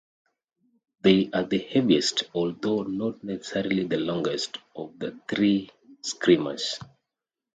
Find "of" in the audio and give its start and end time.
4.75-4.97